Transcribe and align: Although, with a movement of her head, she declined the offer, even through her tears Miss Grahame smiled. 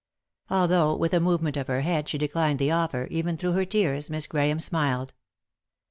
Although, 0.49 0.95
with 0.95 1.13
a 1.13 1.19
movement 1.19 1.57
of 1.57 1.67
her 1.67 1.81
head, 1.81 2.09
she 2.09 2.17
declined 2.17 2.57
the 2.57 2.71
offer, 2.71 3.05
even 3.11 3.37
through 3.37 3.51
her 3.51 3.65
tears 3.65 4.09
Miss 4.09 4.25
Grahame 4.25 4.59
smiled. 4.59 5.13